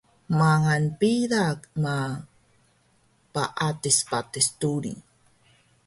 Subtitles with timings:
[0.37, 1.43] mangal pila
[1.83, 1.95] ma
[3.33, 4.93] paadis patis duri